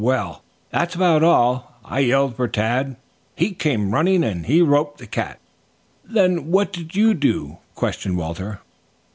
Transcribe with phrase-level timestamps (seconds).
[0.03, 0.41] Well,
[0.71, 1.77] that's about all.
[1.85, 2.95] I yelled for Tad.
[3.35, 5.37] He came running, and he roped the cat."
[6.03, 8.61] "Then what did you do?" questioned Walter.